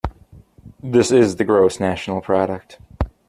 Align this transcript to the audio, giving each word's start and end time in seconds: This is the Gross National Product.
This 0.81 1.11
is 1.11 1.35
the 1.35 1.43
Gross 1.43 1.79
National 1.79 2.21
Product. 2.21 2.79